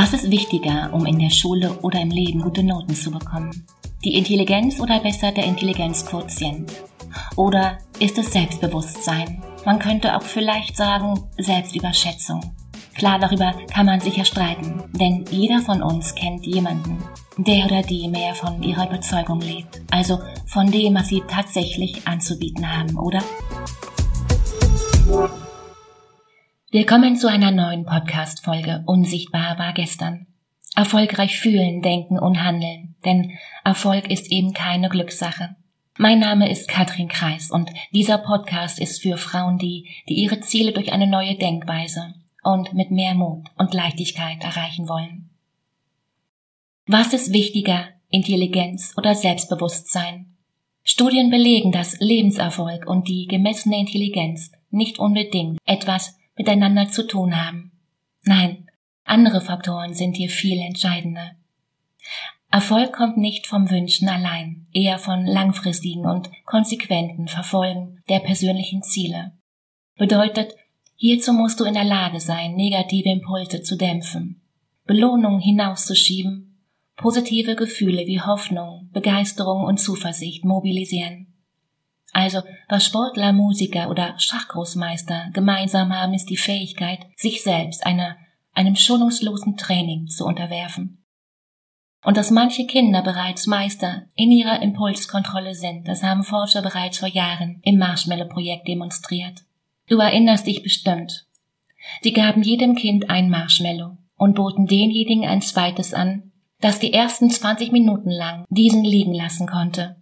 [0.00, 3.66] Was ist wichtiger, um in der Schule oder im Leben gute Noten zu bekommen?
[4.04, 6.72] Die Intelligenz oder besser der Intelligenzquotient?
[7.34, 9.42] Oder ist es Selbstbewusstsein?
[9.64, 12.40] Man könnte auch vielleicht sagen Selbstüberschätzung.
[12.94, 17.02] Klar, darüber kann man sicher streiten, denn jeder von uns kennt jemanden,
[17.36, 22.70] der oder die mehr von ihrer Überzeugung lebt, also von dem, was sie tatsächlich anzubieten
[22.70, 23.18] haben, oder?
[26.70, 30.26] Willkommen zu einer neuen Podcast-Folge Unsichtbar war gestern.
[30.76, 35.56] Erfolgreich fühlen, denken und handeln, denn Erfolg ist eben keine Glückssache.
[35.96, 40.72] Mein Name ist Katrin Kreis und dieser Podcast ist für Frauen, die, die ihre Ziele
[40.72, 45.30] durch eine neue Denkweise und mit mehr Mut und Leichtigkeit erreichen wollen.
[46.84, 50.36] Was ist wichtiger, Intelligenz oder Selbstbewusstsein?
[50.84, 57.72] Studien belegen, dass Lebenserfolg und die gemessene Intelligenz nicht unbedingt etwas miteinander zu tun haben.
[58.22, 58.68] Nein,
[59.04, 61.32] andere Faktoren sind hier viel entscheidender.
[62.50, 69.32] Erfolg kommt nicht vom Wünschen allein, eher von langfristigen und konsequenten Verfolgen der persönlichen Ziele.
[69.96, 70.54] Bedeutet,
[70.96, 74.40] hierzu musst du in der Lage sein, negative Impulse zu dämpfen,
[74.86, 76.64] Belohnungen hinauszuschieben,
[76.96, 81.27] positive Gefühle wie Hoffnung, Begeisterung und Zuversicht mobilisieren.
[82.12, 88.16] Also, was Sportler, Musiker oder Schachgroßmeister gemeinsam haben, ist die Fähigkeit, sich selbst einer,
[88.54, 91.04] einem schonungslosen Training zu unterwerfen.
[92.04, 97.08] Und dass manche Kinder bereits Meister in ihrer Impulskontrolle sind, das haben Forscher bereits vor
[97.08, 99.42] Jahren im Marshmallow-Projekt demonstriert.
[99.88, 101.26] Du erinnerst dich bestimmt.
[102.02, 107.30] Sie gaben jedem Kind ein Marshmallow und boten denjenigen ein zweites an, das die ersten
[107.30, 109.96] 20 Minuten lang diesen liegen lassen konnte.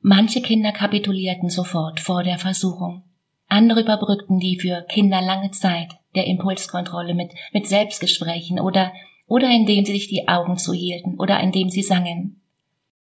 [0.00, 3.02] Manche Kinder kapitulierten sofort vor der Versuchung.
[3.48, 8.92] Andere überbrückten die für Kinder lange Zeit der Impulskontrolle mit, mit Selbstgesprächen oder,
[9.26, 12.40] oder indem sie sich die Augen zuhielten oder indem sie sangen.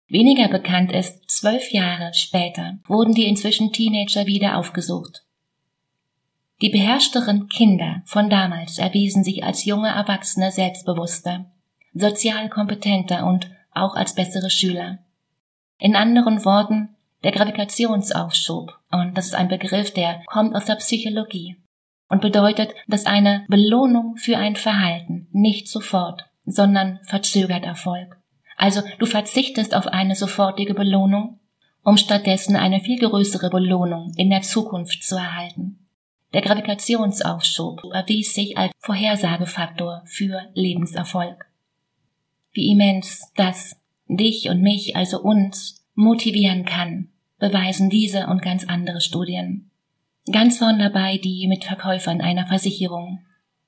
[0.08, 5.24] Weniger bekannt ist, zwölf Jahre später wurden die inzwischen Teenager wieder aufgesucht.
[6.62, 11.52] Die beherrschteren Kinder von damals erwiesen sich als junge Erwachsene selbstbewusster,
[11.94, 15.00] sozial kompetenter und auch als bessere Schüler.
[15.78, 18.78] In anderen Worten, der Gravitationsaufschub.
[18.92, 21.58] Und das ist ein Begriff, der kommt aus der Psychologie
[22.10, 28.18] und bedeutet, dass eine Belohnung für ein Verhalten nicht sofort, sondern verzögert erfolgt.
[28.58, 31.40] Also du verzichtest auf eine sofortige Belohnung,
[31.84, 35.80] um stattdessen eine viel größere Belohnung in der Zukunft zu erhalten.
[36.34, 41.46] Der Gravitationsaufschub erwies sich als Vorhersagefaktor für Lebenserfolg.
[42.52, 43.76] Wie immens das
[44.18, 47.10] dich und mich, also uns, motivieren kann,
[47.40, 49.72] beweisen diese und ganz andere Studien.
[50.32, 53.20] Ganz vorn dabei die mit Verkäufern einer Versicherung.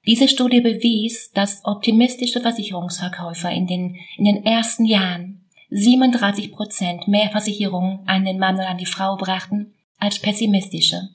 [0.08, 7.30] Diese Studie bewies, dass optimistische Versicherungsverkäufer in den, in den ersten Jahren 37 Prozent mehr
[7.32, 11.10] Versicherungen an den Mann oder an die Frau brachten als pessimistische.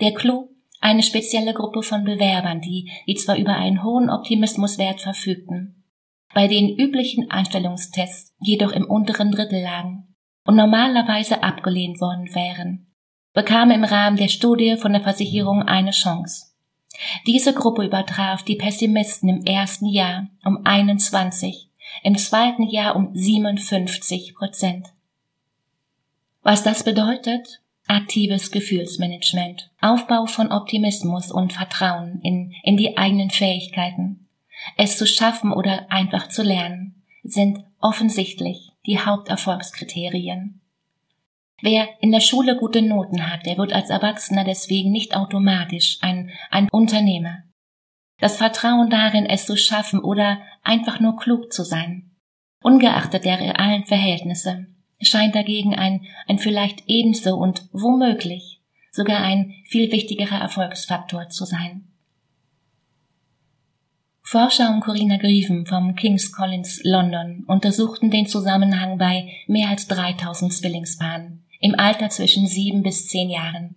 [0.00, 0.48] Der Clou,
[0.80, 5.77] eine spezielle Gruppe von Bewerbern, die, die zwar über einen hohen Optimismuswert verfügten,
[6.34, 12.86] bei den üblichen Einstellungstests jedoch im unteren Drittel lagen und normalerweise abgelehnt worden wären,
[13.32, 16.46] bekam im Rahmen der Studie von der Versicherung eine Chance.
[17.26, 21.70] Diese Gruppe übertraf die Pessimisten im ersten Jahr um 21,
[22.02, 24.88] im zweiten Jahr um 57 Prozent.
[26.42, 27.60] Was das bedeutet?
[27.86, 34.27] Aktives Gefühlsmanagement, Aufbau von Optimismus und Vertrauen in, in die eigenen Fähigkeiten,
[34.76, 40.60] es zu schaffen oder einfach zu lernen, sind offensichtlich die Haupterfolgskriterien.
[41.60, 46.30] Wer in der Schule gute Noten hat, der wird als Erwachsener deswegen nicht automatisch ein,
[46.50, 47.42] ein Unternehmer.
[48.20, 52.10] Das Vertrauen darin, es zu schaffen oder einfach nur klug zu sein,
[52.62, 54.66] ungeachtet der realen Verhältnisse,
[55.00, 61.87] scheint dagegen ein, ein vielleicht ebenso und womöglich sogar ein viel wichtigerer Erfolgsfaktor zu sein.
[64.30, 70.52] Forscher um Corinna Grieven vom King's Collins London untersuchten den Zusammenhang bei mehr als 3000
[70.52, 73.76] Zwillingspaaren im Alter zwischen sieben bis zehn Jahren.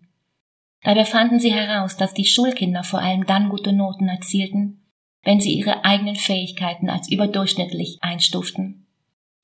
[0.83, 4.81] Dabei fanden sie heraus, dass die Schulkinder vor allem dann gute Noten erzielten,
[5.23, 8.87] wenn sie ihre eigenen Fähigkeiten als überdurchschnittlich einstuften.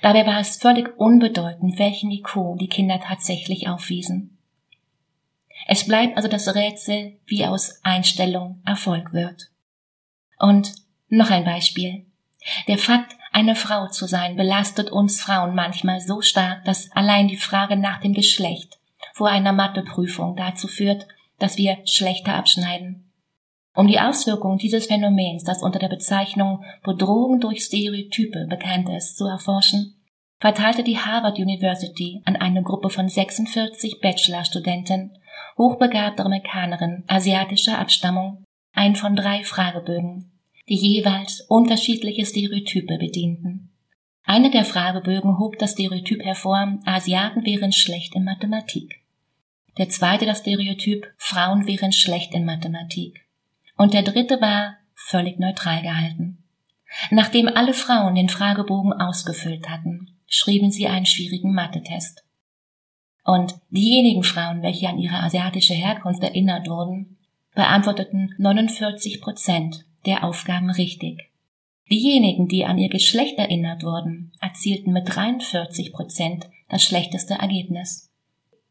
[0.02, 4.38] Dabei war es völlig unbedeutend, welchen IQ die Kinder tatsächlich aufwiesen.
[5.70, 9.52] Es bleibt also das Rätsel, wie aus Einstellung Erfolg wird.
[10.38, 12.06] Und noch ein Beispiel.
[12.68, 17.38] Der Fakt, eine Frau zu sein, belastet uns Frauen manchmal so stark, dass allein die
[17.38, 18.80] Frage nach dem Geschlecht
[19.14, 21.08] vor einer Matheprüfung dazu führt,
[21.40, 23.12] dass wir schlechter abschneiden.
[23.76, 29.26] Um die Auswirkungen dieses Phänomens, das unter der Bezeichnung Bedrohung durch Stereotype bekannt ist, zu
[29.26, 30.02] erforschen,
[30.40, 35.18] verteilte die Harvard University an eine Gruppe von 46 Bachelorstudenten,
[35.58, 38.44] hochbegabte Amerikanerinnen asiatischer Abstammung,
[38.74, 40.37] ein von drei Fragebögen,
[40.70, 43.70] die jeweils unterschiedliche Stereotype bedienten.
[44.24, 49.02] Eine der Fragebögen hob das Stereotyp hervor, Asiaten wären schlecht in Mathematik.
[49.78, 53.26] Der zweite das Stereotyp, Frauen wären schlecht in Mathematik.
[53.78, 56.44] Und der dritte war völlig neutral gehalten.
[57.12, 62.24] Nachdem alle Frauen den Fragebogen ausgefüllt hatten, schrieben sie einen schwierigen Mathe-Test.
[63.24, 67.18] Und diejenigen Frauen, welche an ihre asiatische Herkunft erinnert wurden,
[67.54, 71.30] beantworteten 49 Prozent der Aufgaben richtig.
[71.90, 78.12] Diejenigen, die an ihr Geschlecht erinnert wurden, erzielten mit 43 Prozent das schlechteste Ergebnis.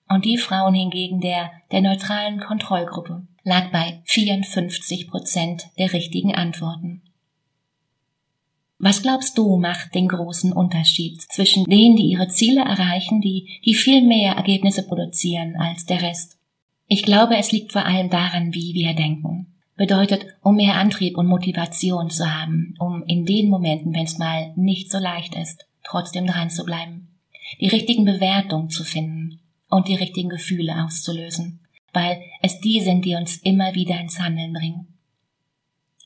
[0.08, 7.02] Und die Frauen hingegen der, der neutralen Kontrollgruppe lag bei 54 Prozent der richtigen Antworten.
[8.78, 13.74] Was glaubst du macht den großen Unterschied zwischen denen, die ihre Ziele erreichen, die, die
[13.74, 16.36] viel mehr Ergebnisse produzieren als der Rest?
[16.86, 19.55] Ich glaube, es liegt vor allem daran, wie wir denken.
[19.76, 24.52] Bedeutet, um mehr Antrieb und Motivation zu haben, um in den Momenten, wenn es mal
[24.56, 27.08] nicht so leicht ist, trotzdem dran zu bleiben,
[27.60, 31.60] die richtigen Bewertungen zu finden und die richtigen Gefühle auszulösen,
[31.92, 34.96] weil es die sind, die uns immer wieder ins Handeln bringen.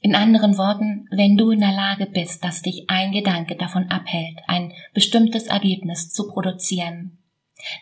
[0.03, 4.39] In anderen Worten, wenn du in der Lage bist, dass dich ein Gedanke davon abhält,
[4.47, 7.19] ein bestimmtes Ergebnis zu produzieren,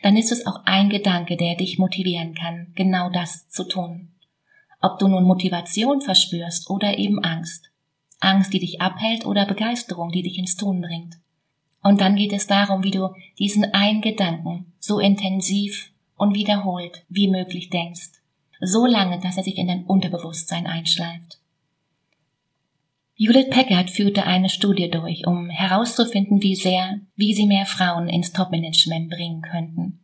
[0.03, 4.11] dann ist es auch ein Gedanke, der dich motivieren kann, genau das zu tun.
[4.81, 7.71] Ob du nun Motivation verspürst oder eben Angst.
[8.21, 11.17] Angst, die dich abhält oder Begeisterung, die dich ins Tun bringt.
[11.83, 17.29] Und dann geht es darum, wie du diesen einen Gedanken so intensiv und wiederholt wie
[17.29, 18.21] möglich denkst.
[18.61, 21.39] So lange, dass er sich in dein Unterbewusstsein einschleift.
[23.15, 28.33] Judith Packard führte eine Studie durch, um herauszufinden, wie sehr, wie sie mehr Frauen ins
[28.33, 30.01] Topmanagement bringen könnten.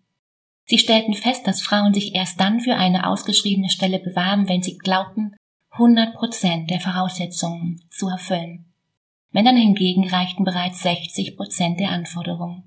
[0.66, 4.78] Sie stellten fest, dass Frauen sich erst dann für eine ausgeschriebene Stelle bewarben, wenn sie
[4.78, 5.37] glaubten,
[5.70, 8.72] 100 Prozent der Voraussetzungen zu erfüllen.
[9.31, 12.62] Männern hingegen reichten bereits 60 Prozent der Anforderungen.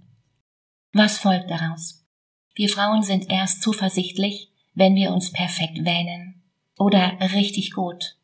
[0.91, 2.05] Was folgt daraus?
[2.53, 6.43] Wir Frauen sind erst zuversichtlich, wenn wir uns perfekt wähnen.
[6.77, 8.17] Oder richtig gut.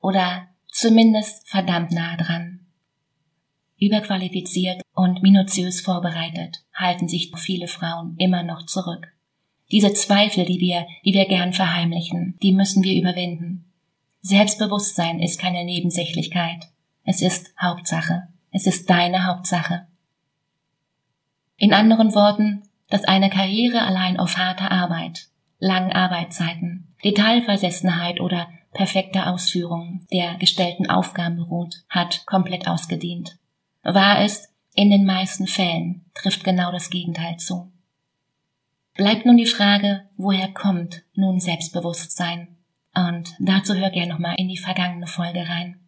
[0.00, 2.66] Oder zumindest verdammt nah dran.
[3.78, 9.12] Überqualifiziert und minutiös vorbereitet halten sich viele Frauen immer noch zurück.
[9.72, 13.64] Diese Zweifel, die wir, die wir gern verheimlichen, die müssen wir überwinden.
[14.20, 16.68] Selbstbewusstsein ist keine Nebensächlichkeit.
[17.04, 18.28] Es ist Hauptsache.
[18.50, 19.86] Es ist deine Hauptsache.
[21.56, 25.28] In anderen Worten, dass eine Karriere allein auf harte Arbeit,
[25.58, 33.38] langen Arbeitszeiten, Detailversessenheit oder perfekte Ausführung der gestellten Aufgaben beruht, hat komplett ausgedient.
[33.82, 37.69] War es, in den meisten Fällen trifft genau das Gegenteil zu.
[39.00, 42.58] Bleibt nun die Frage, woher kommt nun Selbstbewusstsein?
[42.94, 45.80] Und dazu hör gerne nochmal in die vergangene Folge rein.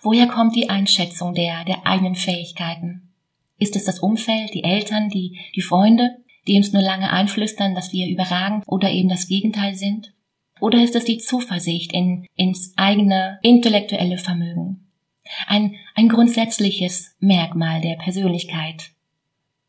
[0.00, 3.12] Woher kommt die Einschätzung der, der eigenen Fähigkeiten?
[3.58, 7.92] Ist es das Umfeld, die Eltern, die, die Freunde, die uns nur lange einflüstern, dass
[7.92, 10.14] wir überragend oder eben das Gegenteil sind?
[10.60, 14.86] Oder ist es die Zuversicht in, ins eigene intellektuelle Vermögen?
[15.48, 18.92] Ein, ein grundsätzliches Merkmal der Persönlichkeit?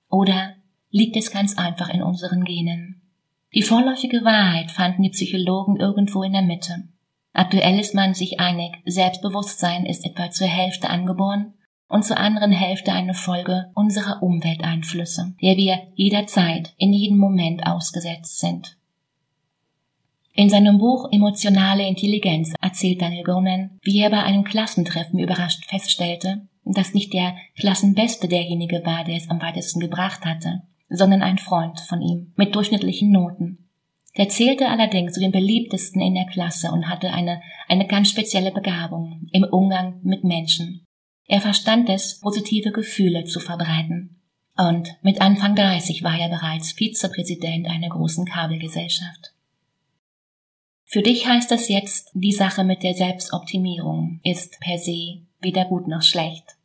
[0.10, 0.58] Oder
[0.96, 3.02] liegt es ganz einfach in unseren Genen?
[3.54, 6.88] Die vorläufige Wahrheit fanden die Psychologen irgendwo in der Mitte.
[7.34, 11.54] Aktuell ist man sich einig, Selbstbewusstsein ist etwa zur Hälfte angeboren
[11.90, 18.40] und zur anderen Hälfte eine Folge unserer Umwelteinflüsse, der wir jederzeit in jedem Moment ausgesetzt
[18.40, 18.78] sind.
[20.34, 26.48] In seinem Buch Emotionale Intelligenz erzählt Daniel Gonan, wie er bei einem Klassentreffen überrascht feststellte,
[26.64, 31.80] dass nicht der Klassenbeste derjenige war, der es am weitesten gebracht hatte, sondern ein Freund
[31.80, 33.70] von ihm mit durchschnittlichen Noten.
[34.18, 38.52] Der zählte allerdings zu den beliebtesten in der Klasse und hatte eine, eine ganz spezielle
[38.52, 40.86] Begabung im Umgang mit Menschen.
[41.28, 44.22] Er verstand es, positive Gefühle zu verbreiten.
[44.58, 49.34] Und mit Anfang 30 war er bereits Vizepräsident einer großen Kabelgesellschaft.
[50.86, 55.88] Für dich heißt das jetzt, die Sache mit der Selbstoptimierung ist per se weder gut
[55.88, 56.56] noch schlecht.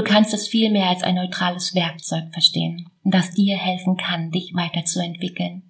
[0.00, 5.60] Du kannst es vielmehr als ein neutrales Werkzeug verstehen, das dir helfen kann, dich weiterzuentwickeln.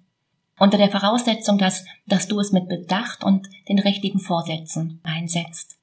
[0.57, 5.77] Unter der Voraussetzung, dass, dass du es mit Bedacht und den richtigen Vorsätzen einsetzt.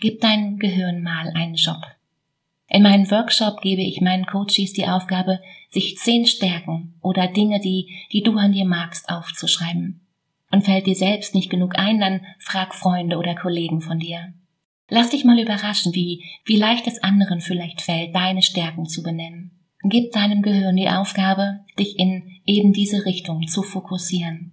[0.00, 1.82] Gib dein Gehirn mal einen Job.
[2.66, 7.90] In meinem Workshop gebe ich meinen Coaches die Aufgabe, sich zehn Stärken oder Dinge, die,
[8.10, 10.00] die du an dir magst, aufzuschreiben
[10.50, 14.32] Und fällt dir selbst nicht genug ein, dann frag Freunde oder Kollegen von dir.
[14.90, 19.52] Lass dich mal überraschen, wie, wie leicht es anderen vielleicht fällt, deine Stärken zu benennen.
[19.84, 24.52] Gib deinem Gehirn die Aufgabe, dich in eben diese Richtung zu fokussieren.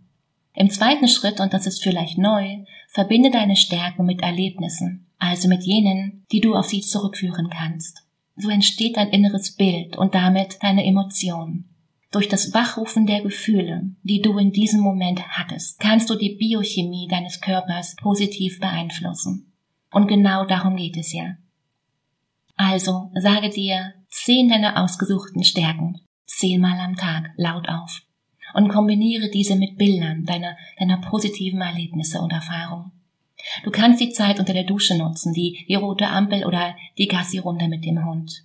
[0.54, 5.64] Im zweiten Schritt, und das ist vielleicht neu, verbinde deine Stärken mit Erlebnissen, also mit
[5.64, 8.04] jenen, die du auf sie zurückführen kannst.
[8.36, 11.66] So entsteht dein inneres Bild und damit deine Emotion.
[12.12, 17.08] Durch das Wachrufen der Gefühle, die du in diesem Moment hattest, kannst du die Biochemie
[17.10, 19.47] deines Körpers positiv beeinflussen.
[19.98, 21.38] Und genau darum geht es ja.
[22.56, 28.04] Also sage dir zehn deiner ausgesuchten Stärken zehnmal am Tag laut auf
[28.54, 32.92] und kombiniere diese mit Bildern deiner, deiner positiven Erlebnisse und Erfahrungen.
[33.64, 37.68] Du kannst die Zeit unter der Dusche nutzen, die, die rote Ampel oder die Gassi-Runde
[37.68, 38.44] mit dem Hund.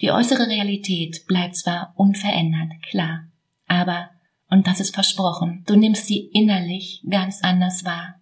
[0.00, 3.28] Die äußere Realität bleibt zwar unverändert, klar,
[3.68, 4.10] aber,
[4.48, 8.19] und das ist versprochen, du nimmst sie innerlich ganz anders wahr.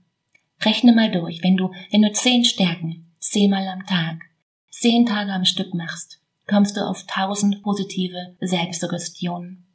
[0.60, 4.22] Rechne mal durch, wenn du, wenn du zehn Stärken, zehnmal am Tag,
[4.70, 9.66] zehn Tage am Stück machst, kommst du auf tausend positive Selbstsuggestionen.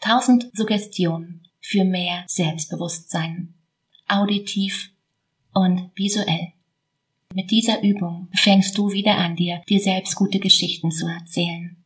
[0.00, 3.54] Tausend Suggestionen für mehr Selbstbewusstsein.
[4.08, 4.90] Auditiv
[5.54, 6.52] und visuell.
[7.34, 11.81] Mit dieser Übung fängst du wieder an, dir, dir selbst gute Geschichten zu erzählen.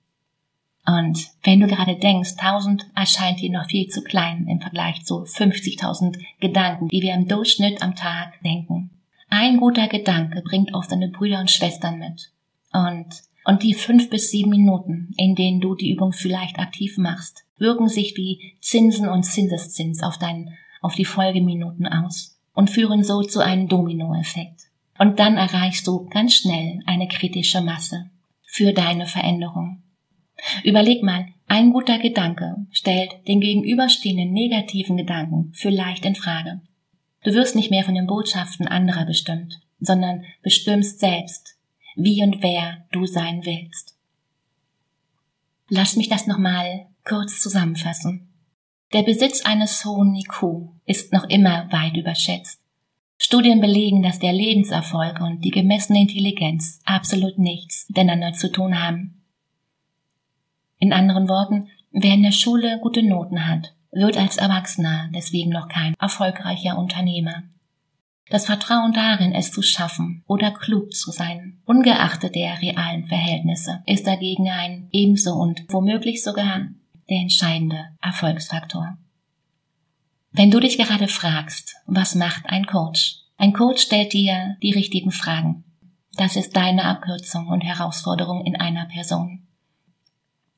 [0.86, 5.24] Und wenn du gerade denkst, 1000 erscheint dir noch viel zu klein im Vergleich zu
[5.24, 8.90] 50.000 Gedanken, die wir im Durchschnitt am Tag denken.
[9.28, 12.30] Ein guter Gedanke bringt oft deine Brüder und Schwestern mit.
[12.72, 13.06] Und,
[13.44, 17.88] und die fünf bis sieben Minuten, in denen du die Übung vielleicht aktiv machst, wirken
[17.88, 23.40] sich wie Zinsen und Zinseszins auf dein, auf die Folgeminuten aus und führen so zu
[23.40, 24.62] einem Dominoeffekt.
[24.98, 28.08] Und dann erreichst du ganz schnell eine kritische Masse
[28.44, 29.82] für deine Veränderung.
[30.64, 36.60] Überleg mal, ein guter Gedanke stellt den gegenüberstehenden negativen Gedanken vielleicht in Frage.
[37.22, 41.56] Du wirst nicht mehr von den Botschaften anderer bestimmt, sondern bestimmst selbst,
[41.96, 43.96] wie und wer du sein willst.
[45.68, 48.28] Lass mich das nochmal kurz zusammenfassen.
[48.92, 52.60] Der Besitz eines hohen IQ ist noch immer weit überschätzt.
[53.18, 59.22] Studien belegen, dass der Lebenserfolg und die gemessene Intelligenz absolut nichts miteinander zu tun haben.
[60.78, 65.68] In anderen Worten, wer in der Schule gute Noten hat, wird als Erwachsener deswegen noch
[65.68, 67.44] kein erfolgreicher Unternehmer.
[68.28, 74.06] Das Vertrauen darin, es zu schaffen oder klug zu sein, ungeachtet der realen Verhältnisse, ist
[74.06, 76.68] dagegen ein ebenso und womöglich sogar
[77.08, 78.98] der entscheidende Erfolgsfaktor.
[80.32, 83.20] Wenn du dich gerade fragst, was macht ein Coach?
[83.38, 85.64] Ein Coach stellt dir die richtigen Fragen.
[86.16, 89.45] Das ist deine Abkürzung und Herausforderung in einer Person.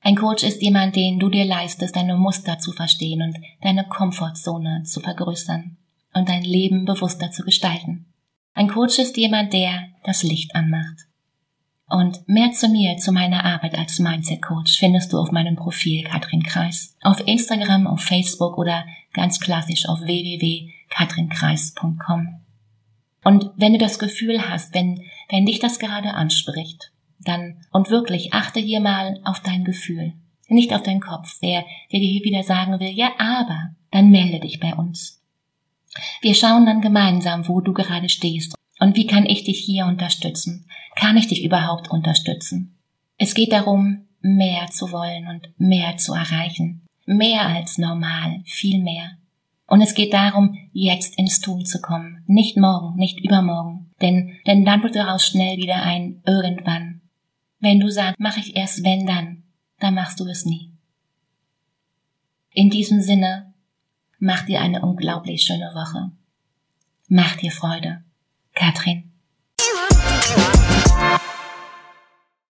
[0.09, 4.85] Ein Coach ist jemand, den du dir leistest, deine Muster zu verstehen und deine Komfortzone
[4.85, 5.77] zu vergrößern
[6.15, 8.07] und dein Leben bewusster zu gestalten.
[8.55, 10.97] Ein Coach ist jemand, der das Licht anmacht.
[11.91, 16.05] Und mehr zu mir, zu meiner Arbeit als Mindset Coach findest du auf meinem Profil
[16.05, 22.41] Katrin Kreis, auf Instagram, auf Facebook oder ganz klassisch auf www.katrinkreis.com.
[23.25, 26.93] Und wenn du das Gefühl hast, wenn, wenn dich das gerade anspricht,
[27.29, 30.15] dann und wirklich achte hier mal auf dein Gefühl,
[30.49, 34.41] nicht auf deinen Kopf, der, der dir hier wieder sagen will, ja, aber, dann melde
[34.41, 35.23] dich bei uns.
[36.21, 40.67] Wir schauen dann gemeinsam, wo du gerade stehst und wie kann ich dich hier unterstützen?
[40.97, 42.77] Kann ich dich überhaupt unterstützen?
[43.19, 46.83] Es geht darum, mehr zu wollen und mehr zu erreichen.
[47.07, 49.13] Mehr als normal, viel mehr.
[49.67, 52.23] Und es geht darum, jetzt ins Tun zu kommen.
[52.27, 53.91] Nicht morgen, nicht übermorgen.
[54.01, 56.88] Denn, denn dann wird daraus schnell wieder ein irgendwann.
[57.61, 59.43] Wenn du sagst, mache ich erst wenn dann,
[59.81, 60.73] dann machst du es nie.
[62.53, 63.53] In diesem Sinne,
[64.19, 66.13] mach dir eine unglaublich schöne Woche.
[67.09, 68.05] Mach dir Freude.
[68.55, 69.13] Katrin.